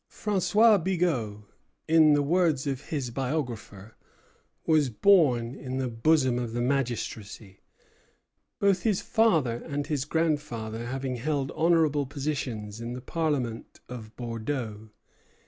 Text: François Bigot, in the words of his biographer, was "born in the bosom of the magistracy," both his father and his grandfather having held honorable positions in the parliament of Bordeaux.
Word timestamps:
François 0.09 0.83
Bigot, 0.83 1.43
in 1.87 2.13
the 2.13 2.23
words 2.23 2.65
of 2.65 2.85
his 2.89 3.11
biographer, 3.11 3.93
was 4.65 4.89
"born 4.89 5.53
in 5.53 5.77
the 5.77 5.87
bosom 5.89 6.39
of 6.39 6.53
the 6.53 6.59
magistracy," 6.59 7.59
both 8.59 8.81
his 8.81 8.99
father 9.03 9.61
and 9.63 9.85
his 9.85 10.05
grandfather 10.05 10.87
having 10.87 11.17
held 11.17 11.51
honorable 11.51 12.07
positions 12.07 12.81
in 12.81 12.93
the 12.93 12.99
parliament 13.01 13.79
of 13.87 14.15
Bordeaux. 14.15 14.89